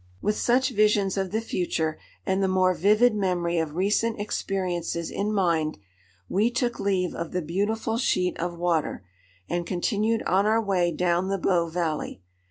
With 0.19 0.35
such 0.35 0.71
visions 0.71 1.15
of 1.15 1.29
the 1.29 1.41
future 1.41 1.99
and 2.25 2.41
the 2.41 2.47
more 2.47 2.73
vivid 2.73 3.13
memory 3.13 3.59
of 3.59 3.75
recent 3.75 4.19
experiences 4.19 5.11
in 5.11 5.31
mind, 5.31 5.77
we 6.27 6.49
took 6.49 6.79
leave 6.79 7.13
of 7.13 7.33
the 7.33 7.41
beautiful 7.43 7.97
sheet 7.99 8.35
of 8.39 8.57
water, 8.57 9.03
and 9.47 9.63
continued 9.63 10.23
on 10.23 10.47
our 10.47 10.59
way 10.59 10.91
down 10.91 11.27
the 11.27 11.37
Bow 11.37 11.69
valley. 11.69 12.19